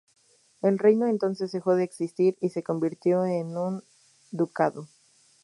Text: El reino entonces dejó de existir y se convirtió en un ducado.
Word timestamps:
El 0.63 0.79
reino 0.79 1.05
entonces 1.05 1.51
dejó 1.51 1.75
de 1.75 1.83
existir 1.83 2.35
y 2.41 2.49
se 2.49 2.63
convirtió 2.63 3.23
en 3.23 3.55
un 3.55 3.83
ducado. 4.31 4.87